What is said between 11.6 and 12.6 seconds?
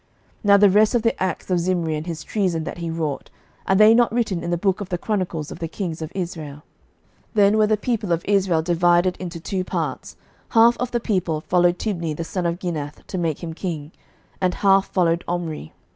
Tibni the son of